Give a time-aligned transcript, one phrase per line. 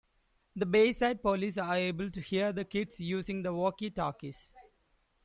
[0.55, 4.51] The Bayside Police are able to hear the kids using the walkie talkies.